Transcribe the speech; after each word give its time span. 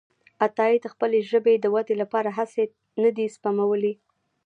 عطاييد 0.45 0.83
خپلې 0.93 1.19
ژبې 1.29 1.53
د 1.59 1.65
ودې 1.75 1.95
لپاره 2.01 2.29
هڅې 2.37 2.63
نه 3.03 3.09
دي 3.15 3.25
سپمولي. 3.35 3.93